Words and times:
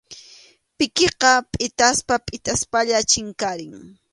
Pikiqa 0.77 1.31
pʼitaspa 1.51 2.15
pʼitaspalla 2.25 2.97
chinkarin. 3.09 3.75